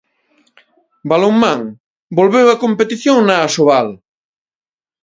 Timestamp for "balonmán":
1.09-1.61